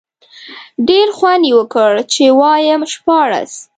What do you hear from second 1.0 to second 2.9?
خوند یې وکړ، چې وایم